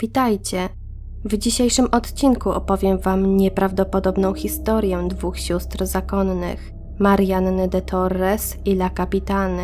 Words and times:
Witajcie. 0.00 0.68
W 1.24 1.36
dzisiejszym 1.36 1.88
odcinku 1.92 2.50
opowiem 2.50 2.98
Wam 2.98 3.36
nieprawdopodobną 3.36 4.34
historię 4.34 5.08
dwóch 5.08 5.38
sióstr 5.38 5.86
zakonnych, 5.86 6.72
Marianny 6.98 7.68
de 7.68 7.82
Torres 7.82 8.56
i 8.64 8.72
La 8.72 8.90
Capitany. 8.96 9.62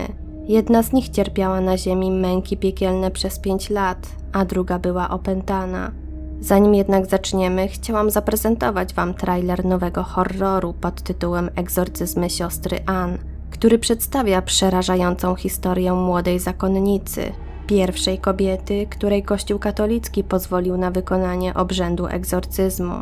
Jedna 0.48 0.82
z 0.82 0.92
nich 0.92 1.08
cierpiała 1.08 1.60
na 1.60 1.78
ziemi 1.78 2.10
męki 2.10 2.56
piekielne 2.56 3.10
przez 3.10 3.38
pięć 3.38 3.70
lat, 3.70 4.08
a 4.32 4.44
druga 4.44 4.78
była 4.78 5.10
opętana. 5.10 5.93
Zanim 6.41 6.75
jednak 6.75 7.07
zaczniemy, 7.07 7.69
chciałam 7.69 8.11
zaprezentować 8.11 8.95
Wam 8.95 9.14
trailer 9.14 9.64
nowego 9.64 10.03
horroru 10.03 10.73
pod 10.73 11.03
tytułem 11.03 11.51
Egzorcyzmy 11.57 12.30
siostry 12.30 12.79
Ann, 12.87 13.19
który 13.51 13.79
przedstawia 13.79 14.43
przerażającą 14.43 15.35
historię 15.35 15.93
młodej 15.93 16.39
zakonnicy, 16.39 17.32
pierwszej 17.66 18.18
kobiety, 18.18 18.86
której 18.90 19.22
Kościół 19.22 19.58
katolicki 19.58 20.24
pozwolił 20.24 20.76
na 20.76 20.90
wykonanie 20.90 21.54
obrzędu 21.54 22.06
egzorcyzmu. 22.06 22.95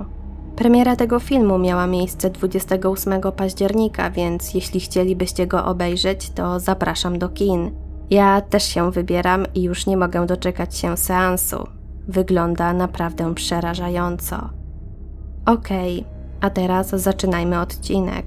Premiera 0.56 0.96
tego 0.96 1.20
filmu 1.20 1.58
miała 1.58 1.86
miejsce 1.86 2.30
28 2.30 3.22
października, 3.36 4.10
więc 4.10 4.54
jeśli 4.54 4.80
chcielibyście 4.80 5.46
go 5.46 5.64
obejrzeć, 5.64 6.30
to 6.30 6.60
zapraszam 6.60 7.18
do 7.18 7.28
kin. 7.28 7.70
Ja 8.10 8.40
też 8.40 8.62
się 8.64 8.90
wybieram 8.90 9.46
i 9.54 9.62
już 9.62 9.86
nie 9.86 9.96
mogę 9.96 10.26
doczekać 10.26 10.76
się 10.76 10.96
seansu. 10.96 11.66
Wygląda 12.08 12.72
naprawdę 12.72 13.34
przerażająco. 13.34 14.36
Okej, 15.46 15.98
okay, 16.00 16.12
a 16.40 16.50
teraz 16.50 16.88
zaczynajmy 16.90 17.60
odcinek. 17.60 18.21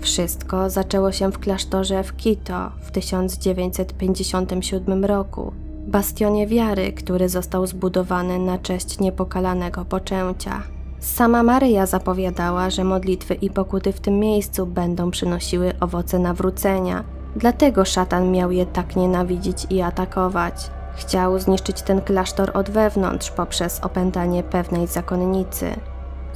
Wszystko 0.00 0.70
zaczęło 0.70 1.12
się 1.12 1.32
w 1.32 1.38
klasztorze 1.38 2.04
w 2.04 2.16
Quito 2.16 2.70
w 2.80 2.90
1957 2.90 5.04
roku, 5.04 5.52
bastionie 5.86 6.46
wiary, 6.46 6.92
który 6.92 7.28
został 7.28 7.66
zbudowany 7.66 8.38
na 8.38 8.58
cześć 8.58 8.98
niepokalanego 8.98 9.84
poczęcia. 9.84 10.62
Sama 11.00 11.42
Maryja 11.42 11.86
zapowiadała, 11.86 12.70
że 12.70 12.84
modlitwy 12.84 13.34
i 13.34 13.50
pokuty 13.50 13.92
w 13.92 14.00
tym 14.00 14.18
miejscu 14.18 14.66
będą 14.66 15.10
przynosiły 15.10 15.72
owoce 15.80 16.18
nawrócenia, 16.18 17.04
dlatego 17.36 17.84
szatan 17.84 18.32
miał 18.32 18.50
je 18.50 18.66
tak 18.66 18.96
nienawidzić 18.96 19.66
i 19.70 19.80
atakować. 19.80 20.70
Chciał 20.96 21.38
zniszczyć 21.38 21.82
ten 21.82 22.00
klasztor 22.00 22.50
od 22.54 22.70
wewnątrz 22.70 23.30
poprzez 23.30 23.80
opętanie 23.80 24.42
pewnej 24.42 24.86
zakonnicy. 24.86 25.76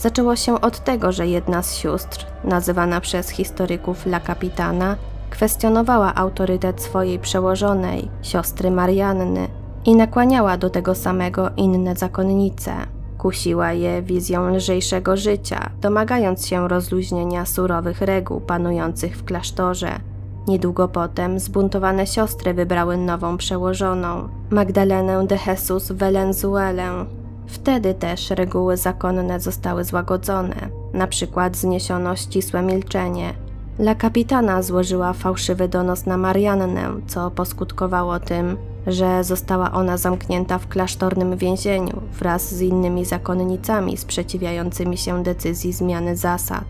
Zaczęło 0.02 0.36
się 0.36 0.60
od 0.60 0.84
tego, 0.84 1.12
że 1.12 1.26
jedna 1.26 1.62
z 1.62 1.74
sióstr, 1.74 2.26
nazywana 2.44 3.00
przez 3.00 3.28
historyków 3.28 4.06
La 4.06 4.20
Capitana, 4.20 4.96
kwestionowała 5.30 6.14
autorytet 6.14 6.82
swojej 6.82 7.18
przełożonej, 7.18 8.08
siostry 8.22 8.70
Marianny, 8.70 9.48
i 9.84 9.96
nakłaniała 9.96 10.56
do 10.56 10.70
tego 10.70 10.94
samego 10.94 11.50
inne 11.56 11.96
zakonnice. 11.96 12.72
Kusiła 13.18 13.72
je 13.72 14.02
wizją 14.02 14.56
lżejszego 14.56 15.16
życia, 15.16 15.70
domagając 15.80 16.46
się 16.46 16.68
rozluźnienia 16.68 17.46
surowych 17.46 18.00
reguł 18.00 18.40
panujących 18.40 19.16
w 19.16 19.24
klasztorze. 19.24 20.00
Niedługo 20.48 20.88
potem 20.88 21.38
zbuntowane 21.38 22.06
siostry 22.06 22.54
wybrały 22.54 22.96
nową 22.96 23.36
przełożoną, 23.36 24.28
Magdalenę 24.50 25.26
de 25.26 25.38
Jesus 25.46 25.92
Valenzuelę, 25.92 27.06
Wtedy 27.46 27.94
też 27.94 28.30
reguły 28.30 28.76
zakonne 28.76 29.40
zostały 29.40 29.84
złagodzone, 29.84 30.54
na 30.92 31.06
przykład 31.06 31.56
zniesiono 31.56 32.16
ścisłe 32.16 32.62
milczenie. 32.62 33.34
La 33.78 33.94
Capitana 33.94 34.62
złożyła 34.62 35.12
fałszywy 35.12 35.68
donos 35.68 36.06
na 36.06 36.16
Mariannę, 36.16 36.90
co 37.06 37.30
poskutkowało 37.30 38.20
tym, 38.20 38.56
że 38.86 39.24
została 39.24 39.72
ona 39.72 39.96
zamknięta 39.96 40.58
w 40.58 40.68
klasztornym 40.68 41.36
więzieniu 41.36 42.00
wraz 42.18 42.54
z 42.54 42.60
innymi 42.60 43.04
zakonnicami 43.04 43.96
sprzeciwiającymi 43.96 44.98
się 44.98 45.22
decyzji 45.22 45.72
zmiany 45.72 46.16
zasad. 46.16 46.64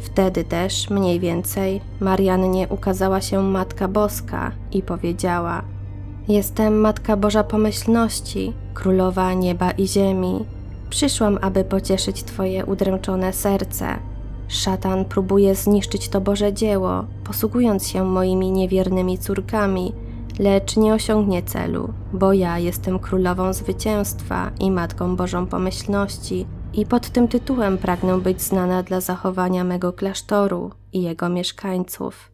Wtedy 0.00 0.44
też, 0.44 0.90
mniej 0.90 1.20
więcej, 1.20 1.80
Mariannie 2.00 2.68
ukazała 2.68 3.20
się 3.20 3.42
Matka 3.42 3.88
Boska 3.88 4.52
i 4.72 4.82
powiedziała– 4.82 5.62
Jestem 6.28 6.80
Matka 6.80 7.16
Boża 7.16 7.44
Pomyślności, 7.44 8.52
Królowa 8.74 9.32
Nieba 9.32 9.70
i 9.70 9.88
Ziemi. 9.88 10.44
Przyszłam, 10.90 11.38
aby 11.42 11.64
pocieszyć 11.64 12.22
Twoje 12.22 12.66
udręczone 12.66 13.32
serce. 13.32 13.98
Szatan 14.48 15.04
próbuje 15.04 15.54
zniszczyć 15.54 16.08
to 16.08 16.20
Boże 16.20 16.52
dzieło, 16.52 17.04
posługując 17.24 17.88
się 17.88 18.04
moimi 18.04 18.50
niewiernymi 18.50 19.18
córkami, 19.18 19.92
lecz 20.38 20.76
nie 20.76 20.94
osiągnie 20.94 21.42
celu, 21.42 21.92
bo 22.12 22.32
ja 22.32 22.58
jestem 22.58 22.98
Królową 22.98 23.52
Zwycięstwa 23.52 24.50
i 24.60 24.70
Matką 24.70 25.16
Bożą 25.16 25.46
Pomyślności 25.46 26.46
i 26.74 26.86
pod 26.86 27.10
tym 27.10 27.28
tytułem 27.28 27.78
pragnę 27.78 28.18
być 28.18 28.42
znana 28.42 28.82
dla 28.82 29.00
zachowania 29.00 29.64
mego 29.64 29.92
klasztoru 29.92 30.70
i 30.92 31.02
jego 31.02 31.28
mieszkańców. 31.28 32.33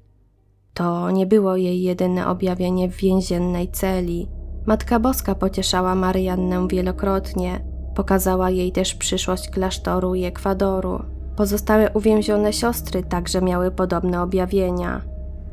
To 0.74 1.10
nie 1.10 1.26
było 1.26 1.56
jej 1.56 1.82
jedyne 1.82 2.26
objawienie 2.26 2.88
w 2.88 2.96
więziennej 2.96 3.68
celi. 3.68 4.28
Matka 4.66 5.00
Boska 5.00 5.34
pocieszała 5.34 5.94
Mariannę 5.94 6.68
wielokrotnie, 6.68 7.64
pokazała 7.94 8.50
jej 8.50 8.72
też 8.72 8.94
przyszłość 8.94 9.50
klasztoru 9.50 10.14
i 10.14 10.24
Ekwadoru. 10.24 11.02
Pozostałe 11.36 11.90
uwięzione 11.90 12.52
siostry 12.52 13.02
także 13.02 13.42
miały 13.42 13.70
podobne 13.70 14.22
objawienia. 14.22 15.02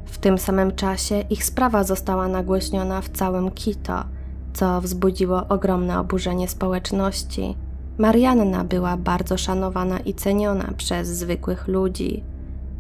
W 0.06 0.18
tym 0.18 0.38
samym 0.38 0.76
czasie 0.76 1.20
ich 1.30 1.46
sprawa 1.46 1.84
została 1.84 2.28
nagłośniona 2.28 3.02
w 3.02 3.10
całym 3.10 3.52
Quito, 3.52 4.04
co 4.54 4.82
wzbudziło 4.82 5.48
ogromne 5.50 6.00
oburzenie 6.00 6.48
społeczności. 6.48 7.56
Marianna 7.98 8.64
była 8.64 8.98
bardzo 8.98 9.38
szanowana 9.38 10.00
i 10.00 10.14
ceniona 10.14 10.74
przez 10.78 11.08
zwykłych 11.08 11.68
ludzi. 11.68 12.24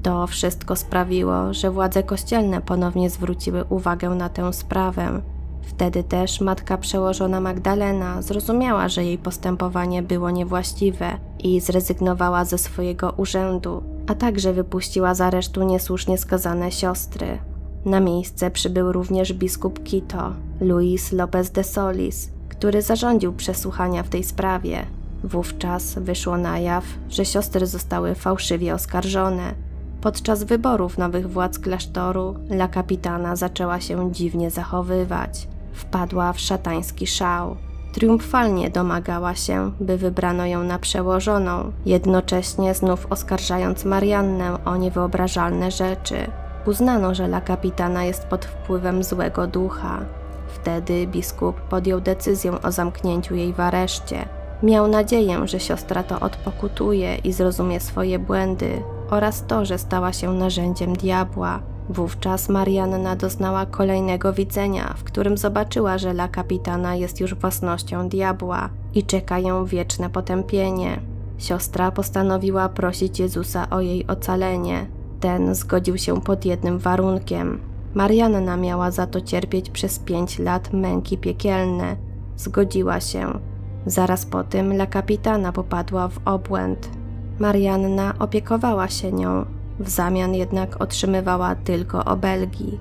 To 0.07 0.27
wszystko 0.27 0.75
sprawiło, 0.75 1.53
że 1.53 1.71
władze 1.71 2.03
kościelne 2.03 2.61
ponownie 2.61 3.09
zwróciły 3.09 3.63
uwagę 3.63 4.09
na 4.09 4.29
tę 4.29 4.53
sprawę. 4.53 5.21
Wtedy 5.61 6.03
też 6.03 6.41
matka 6.41 6.77
przełożona 6.77 7.41
Magdalena 7.41 8.21
zrozumiała, 8.21 8.89
że 8.89 9.03
jej 9.03 9.17
postępowanie 9.17 10.03
było 10.03 10.31
niewłaściwe 10.31 11.17
i 11.39 11.59
zrezygnowała 11.59 12.45
ze 12.45 12.57
swojego 12.57 13.13
urzędu, 13.17 13.83
a 14.07 14.15
także 14.15 14.53
wypuściła 14.53 15.15
z 15.15 15.21
aresztu 15.21 15.63
niesłusznie 15.63 16.17
skazane 16.17 16.71
siostry. 16.71 17.37
Na 17.85 17.99
miejsce 17.99 18.51
przybył 18.51 18.91
również 18.91 19.33
biskup 19.33 19.89
Quito, 19.89 20.33
Luis 20.61 21.11
López 21.11 21.51
de 21.51 21.63
Solis, 21.63 22.29
który 22.49 22.81
zarządził 22.81 23.33
przesłuchania 23.33 24.03
w 24.03 24.09
tej 24.09 24.23
sprawie. 24.23 24.85
Wówczas 25.23 25.99
wyszło 25.99 26.37
na 26.37 26.59
jaw, 26.59 26.83
że 27.09 27.25
siostry 27.25 27.67
zostały 27.67 28.15
fałszywie 28.15 28.73
oskarżone 28.73 29.66
Podczas 30.01 30.43
wyborów 30.43 30.97
nowych 30.97 31.29
władz 31.29 31.59
klasztoru, 31.59 32.35
La 32.49 32.67
Capitana 32.67 33.35
zaczęła 33.35 33.79
się 33.79 34.11
dziwnie 34.11 34.51
zachowywać. 34.51 35.47
Wpadła 35.73 36.33
w 36.33 36.39
szatański 36.39 37.07
szał. 37.07 37.55
Triumfalnie 37.93 38.69
domagała 38.69 39.35
się, 39.35 39.71
by 39.79 39.97
wybrano 39.97 40.45
ją 40.45 40.63
na 40.63 40.79
przełożoną, 40.79 41.71
jednocześnie 41.85 42.73
znów 42.73 43.07
oskarżając 43.09 43.85
Mariannę 43.85 44.63
o 44.65 44.77
niewyobrażalne 44.77 45.71
rzeczy. 45.71 46.31
Uznano, 46.65 47.15
że 47.15 47.23
La 47.23 47.41
Capitana 47.41 48.03
jest 48.03 48.25
pod 48.25 48.45
wpływem 48.45 49.03
złego 49.03 49.47
ducha. 49.47 49.99
Wtedy 50.47 51.07
biskup 51.07 51.61
podjął 51.61 52.01
decyzję 52.01 52.61
o 52.61 52.71
zamknięciu 52.71 53.35
jej 53.35 53.53
w 53.53 53.59
areszcie. 53.59 54.25
Miał 54.63 54.87
nadzieję, 54.87 55.47
że 55.47 55.59
siostra 55.59 56.03
to 56.03 56.19
odpokutuje 56.19 57.15
i 57.15 57.33
zrozumie 57.33 57.79
swoje 57.79 58.19
błędy, 58.19 58.83
oraz 59.09 59.45
to, 59.47 59.65
że 59.65 59.77
stała 59.77 60.13
się 60.13 60.33
narzędziem 60.33 60.93
diabła. 60.93 61.59
Wówczas 61.89 62.49
Marianna 62.49 63.15
doznała 63.15 63.65
kolejnego 63.65 64.33
widzenia, 64.33 64.93
w 64.97 65.03
którym 65.03 65.37
zobaczyła, 65.37 65.97
że 65.97 66.09
La 66.09 66.29
Capitana 66.35 66.95
jest 66.95 67.19
już 67.19 67.35
własnością 67.35 68.09
diabła 68.09 68.69
i 68.93 69.03
czeka 69.03 69.39
ją 69.39 69.65
wieczne 69.65 70.09
potępienie. 70.09 70.99
Siostra 71.37 71.91
postanowiła 71.91 72.69
prosić 72.69 73.19
Jezusa 73.19 73.69
o 73.69 73.81
jej 73.81 74.07
ocalenie. 74.07 74.85
Ten 75.19 75.55
zgodził 75.55 75.97
się 75.97 76.21
pod 76.21 76.45
jednym 76.45 76.79
warunkiem. 76.79 77.59
Marianna 77.93 78.57
miała 78.57 78.91
za 78.91 79.07
to 79.07 79.21
cierpieć 79.21 79.69
przez 79.69 79.99
pięć 79.99 80.39
lat 80.39 80.73
męki 80.73 81.17
piekielne. 81.17 81.95
Zgodziła 82.37 82.99
się. 82.99 83.39
Zaraz 83.85 84.25
po 84.25 84.43
tym 84.43 84.71
La 84.73 84.87
Capitana 84.87 85.51
popadła 85.51 86.07
w 86.07 86.19
obłęd. 86.25 86.96
Marianna 87.39 88.13
opiekowała 88.19 88.87
się 88.89 89.11
nią, 89.11 89.45
w 89.79 89.89
zamian 89.89 90.33
jednak 90.33 90.81
otrzymywała 90.81 91.55
tylko 91.55 92.05
obelgi. 92.05 92.77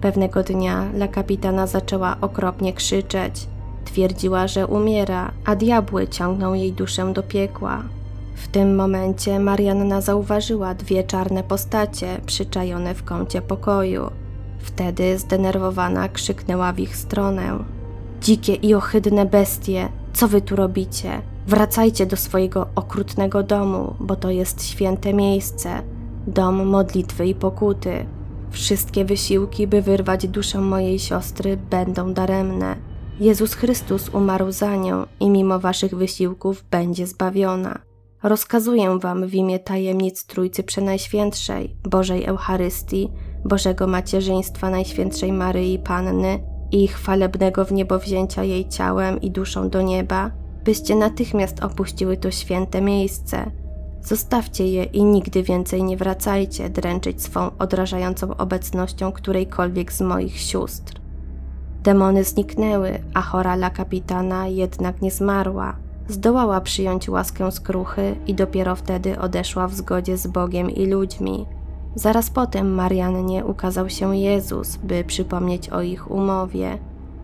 Pewnego 0.00 0.42
dnia 0.42 0.84
La 0.94 1.08
Kapitana 1.08 1.66
zaczęła 1.66 2.16
okropnie 2.20 2.72
krzyczeć. 2.72 3.46
Twierdziła, 3.84 4.48
że 4.48 4.66
umiera, 4.66 5.32
a 5.44 5.56
diabły 5.56 6.08
ciągną 6.08 6.54
jej 6.54 6.72
duszę 6.72 7.12
do 7.12 7.22
piekła. 7.22 7.82
W 8.34 8.48
tym 8.48 8.76
momencie 8.76 9.40
Marianna 9.40 10.00
zauważyła 10.00 10.74
dwie 10.74 11.04
czarne 11.04 11.42
postacie 11.42 12.20
przyczajone 12.26 12.94
w 12.94 13.04
kącie 13.04 13.42
pokoju. 13.42 14.10
Wtedy 14.58 15.18
zdenerwowana 15.18 16.08
krzyknęła 16.08 16.72
w 16.72 16.80
ich 16.80 16.96
stronę. 16.96 17.58
Dzikie 18.20 18.54
i 18.54 18.74
ohydne 18.74 19.26
bestie, 19.26 19.88
Co 20.12 20.28
wy 20.28 20.40
tu 20.40 20.56
robicie? 20.56 21.22
Wracajcie 21.46 22.06
do 22.06 22.16
swojego 22.16 22.66
okrutnego 22.74 23.42
domu, 23.42 23.94
bo 24.00 24.16
to 24.16 24.30
jest 24.30 24.64
święte 24.64 25.14
miejsce, 25.14 25.82
dom 26.26 26.66
modlitwy 26.66 27.26
i 27.26 27.34
pokuty. 27.34 28.06
Wszystkie 28.50 29.04
wysiłki, 29.04 29.66
by 29.66 29.82
wyrwać 29.82 30.28
duszę 30.28 30.60
mojej 30.60 30.98
siostry, 30.98 31.56
będą 31.56 32.14
daremne. 32.14 32.76
Jezus 33.20 33.54
Chrystus 33.54 34.08
umarł 34.08 34.52
za 34.52 34.76
nią 34.76 35.06
i 35.20 35.30
mimo 35.30 35.58
waszych 35.58 35.94
wysiłków 35.94 36.64
będzie 36.70 37.06
zbawiona. 37.06 37.78
Rozkazuję 38.22 38.98
wam 38.98 39.26
w 39.26 39.34
imię 39.34 39.58
tajemnic 39.58 40.26
Trójcy 40.26 40.62
Przenajświętszej, 40.62 41.76
Bożej 41.90 42.24
Eucharystii, 42.24 43.10
Bożego 43.44 43.86
Macierzyństwa 43.86 44.70
Najświętszej 44.70 45.32
Maryi 45.32 45.78
Panny 45.78 46.42
i 46.72 46.88
chwalebnego 46.88 47.64
w 47.64 47.72
niebo 47.72 47.98
wzięcia 47.98 48.44
jej 48.44 48.68
ciałem 48.68 49.20
i 49.20 49.30
duszą 49.30 49.68
do 49.68 49.82
nieba, 49.82 50.30
byście 50.64 50.96
natychmiast 50.96 51.64
opuściły 51.64 52.16
to 52.16 52.30
święte 52.30 52.80
miejsce. 52.80 53.50
Zostawcie 54.02 54.66
je 54.66 54.84
i 54.84 55.04
nigdy 55.04 55.42
więcej 55.42 55.82
nie 55.82 55.96
wracajcie 55.96 56.70
dręczyć 56.70 57.22
swą 57.22 57.50
odrażającą 57.58 58.36
obecnością 58.36 59.12
którejkolwiek 59.12 59.92
z 59.92 60.00
moich 60.00 60.38
sióstr. 60.38 61.00
Demony 61.82 62.24
zniknęły, 62.24 62.98
a 63.14 63.20
chora 63.20 63.54
la 63.54 63.70
kapitana 63.70 64.46
jednak 64.46 65.02
nie 65.02 65.10
zmarła. 65.10 65.76
Zdołała 66.08 66.60
przyjąć 66.60 67.08
łaskę 67.08 67.52
skruchy 67.52 68.16
i 68.26 68.34
dopiero 68.34 68.76
wtedy 68.76 69.18
odeszła 69.18 69.68
w 69.68 69.74
zgodzie 69.74 70.16
z 70.16 70.26
Bogiem 70.26 70.70
i 70.70 70.86
ludźmi. 70.86 71.46
Zaraz 71.94 72.30
potem 72.30 72.74
Mariannie 72.74 73.44
ukazał 73.44 73.88
się 73.88 74.16
Jezus, 74.16 74.76
by 74.76 75.04
przypomnieć 75.04 75.68
o 75.68 75.82
ich 75.82 76.10
umowie. 76.10 76.78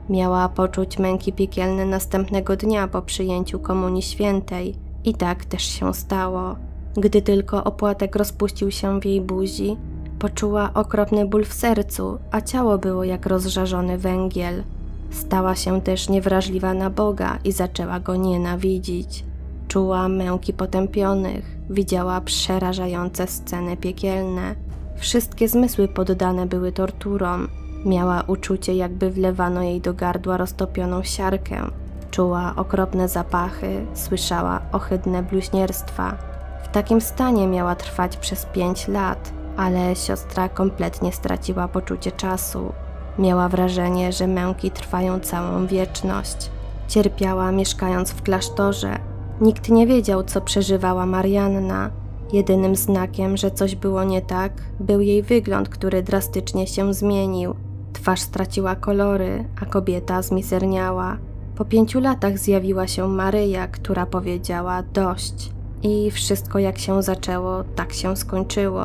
Miała 0.09 0.49
poczuć 0.49 0.99
męki 0.99 1.33
piekielne 1.33 1.85
następnego 1.85 2.57
dnia 2.57 2.89
po 2.89 3.03
przyjęciu 3.03 3.59
Komunii 3.59 4.03
Świętej 4.03 4.75
i 5.05 5.15
tak 5.15 5.45
też 5.45 5.63
się 5.63 5.95
stało. 5.95 6.57
Gdy 6.97 7.23
tylko 7.23 7.65
opłatek 7.65 8.17
rozpuścił 8.17 8.71
się 8.71 9.01
w 9.01 9.05
jej 9.05 9.21
buzi, 9.21 9.77
poczuła 10.19 10.71
okropny 10.75 11.27
ból 11.27 11.45
w 11.45 11.53
sercu, 11.53 12.19
a 12.31 12.41
ciało 12.41 12.79
było 12.79 13.05
jak 13.05 13.27
rozżarzony 13.27 13.99
węgiel. 13.99 14.63
Stała 15.11 15.55
się 15.55 15.81
też 15.81 16.09
niewrażliwa 16.09 16.75
na 16.75 16.91
Boga 16.91 17.39
i 17.45 17.53
zaczęła 17.53 18.01
go 18.01 18.17
nienawidzić. 18.17 19.25
Czuła 19.69 20.09
męki 20.09 20.53
potępionych, 20.53 21.57
widziała 21.71 22.21
przerażające 22.21 23.27
sceny 23.27 23.77
piekielne. 23.77 24.55
Wszystkie 24.97 25.49
zmysły 25.49 25.89
poddane 25.89 26.47
były 26.47 26.73
torturom. 26.73 27.49
Miała 27.87 28.23
uczucie, 28.27 28.75
jakby 28.75 29.11
wlewano 29.11 29.63
jej 29.63 29.81
do 29.81 29.95
gardła 29.95 30.37
roztopioną 30.37 31.03
siarkę. 31.03 31.71
Czuła 32.11 32.53
okropne 32.57 33.09
zapachy, 33.09 33.87
słyszała 33.95 34.61
ohydne 34.73 35.23
bluźnierstwa. 35.23 36.17
W 36.65 36.69
takim 36.69 37.01
stanie 37.01 37.47
miała 37.47 37.75
trwać 37.75 38.17
przez 38.17 38.47
pięć 38.47 38.89
lat, 38.89 39.33
ale 39.57 39.97
siostra 39.97 40.49
kompletnie 40.49 41.13
straciła 41.13 41.69
poczucie 41.69 42.13
czasu. 42.13 42.73
Miała 43.19 43.49
wrażenie, 43.49 44.13
że 44.13 44.27
męki 44.27 44.71
trwają 44.71 45.21
całą 45.21 45.67
wieczność. 45.67 46.51
Cierpiała 46.89 47.53
mieszkając 47.53 48.11
w 48.11 48.23
klasztorze. 48.23 48.99
Nikt 49.41 49.69
nie 49.69 49.87
wiedział, 49.87 50.25
co 50.25 50.41
przeżywała 50.41 51.07
Marianna. 51.07 51.91
Jedynym 52.33 52.77
znakiem, 52.77 53.37
że 53.37 53.51
coś 53.51 53.77
było 53.77 54.05
nie 54.05 54.23
tak, 54.23 54.53
był 54.81 55.01
jej 55.01 55.23
wygląd, 55.23 55.69
który 55.69 56.03
drastycznie 56.03 56.67
się 56.67 56.95
zmienił. 56.95 57.66
Twarz 57.97 58.21
straciła 58.21 58.77
kolory, 58.77 59.45
a 59.63 59.67
kobieta 59.67 60.23
zmizerniała. 60.23 61.17
Po 61.57 61.65
pięciu 61.65 62.01
latach 62.01 62.39
zjawiła 62.39 62.87
się 62.87 63.09
Maryja, 63.09 63.69
która 63.69 64.07
powiedziała 64.07 64.83
dość. 64.83 65.51
I 65.83 66.11
wszystko 66.11 66.59
jak 66.59 66.79
się 66.79 67.03
zaczęło, 67.03 67.65
tak 67.65 67.93
się 67.93 68.17
skończyło. 68.17 68.85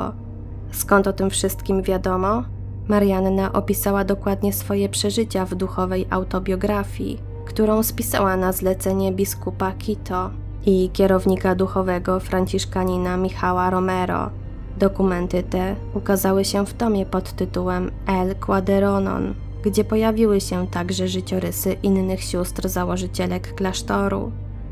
Skąd 0.71 1.07
o 1.07 1.13
tym 1.13 1.29
wszystkim 1.29 1.81
wiadomo? 1.81 2.43
Marianna 2.87 3.53
opisała 3.53 4.03
dokładnie 4.03 4.53
swoje 4.53 4.89
przeżycia 4.89 5.45
w 5.45 5.55
duchowej 5.55 6.07
autobiografii, 6.09 7.19
którą 7.45 7.83
spisała 7.83 8.37
na 8.37 8.51
zlecenie 8.51 9.11
biskupa 9.11 9.71
Quito 9.85 10.29
i 10.65 10.89
kierownika 10.93 11.55
duchowego 11.55 12.19
franciszkanina 12.19 13.17
Michała 13.17 13.69
Romero. 13.69 14.29
Dokumenty 14.77 15.43
te 15.43 15.75
ukazały 15.93 16.45
się 16.45 16.65
w 16.65 16.73
tomie 16.73 17.05
pod 17.05 17.33
tytułem 17.33 17.91
El 18.07 18.35
Quaderonon, 18.35 19.33
gdzie 19.63 19.83
pojawiły 19.83 20.41
się 20.41 20.67
także 20.67 21.07
życiorysy 21.07 21.73
innych 21.83 22.23
sióstr 22.23 22.69
założycielek 22.69 23.55
klasztoru. 23.55 24.31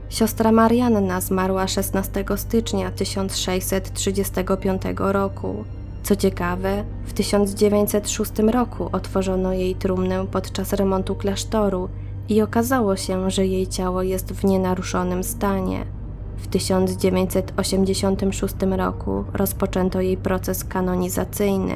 Siostra 0.09 0.51
Marianna 0.51 1.21
zmarła 1.21 1.67
16 1.67 2.25
stycznia 2.35 2.91
1635 2.91 4.81
roku. 4.97 5.63
Co 6.03 6.15
ciekawe, 6.15 6.83
w 7.05 7.13
1906 7.13 8.31
roku 8.39 8.89
otworzono 8.91 9.53
jej 9.53 9.75
trumnę 9.75 10.27
podczas 10.27 10.73
remontu 10.73 11.15
klasztoru 11.15 11.89
i 12.29 12.41
okazało 12.41 12.95
się, 12.95 13.31
że 13.31 13.45
jej 13.45 13.67
ciało 13.67 14.01
jest 14.01 14.33
w 14.33 14.43
nienaruszonym 14.43 15.23
stanie. 15.23 15.98
W 16.41 16.47
1986 16.47 18.55
roku 18.69 19.23
rozpoczęto 19.33 20.01
jej 20.01 20.17
proces 20.17 20.63
kanonizacyjny. 20.63 21.75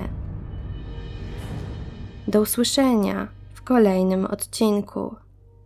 Do 2.27 2.42
usłyszenia 2.42 3.27
w 3.54 3.62
kolejnym 3.62 4.25
odcinku. 4.25 5.23